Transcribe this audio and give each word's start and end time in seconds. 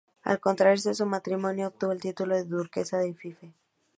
Al 0.23 0.39
contraer 0.39 0.79
su 0.79 1.05
matrimonio, 1.05 1.67
obtuvo 1.67 1.91
el 1.91 2.01
título 2.01 2.33
de 2.33 2.45
duquesa 2.45 2.97
de 2.97 3.13
Fife. 3.13 3.53